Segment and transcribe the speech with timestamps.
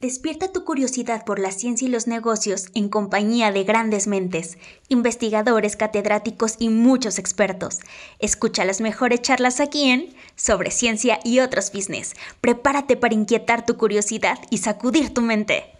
[0.00, 5.74] Despierta tu curiosidad por la ciencia y los negocios en compañía de grandes mentes, investigadores,
[5.74, 7.78] catedráticos y muchos expertos.
[8.18, 12.12] Escucha las mejores charlas aquí en Sobre Ciencia y otros Business.
[12.42, 15.75] Prepárate para inquietar tu curiosidad y sacudir tu mente.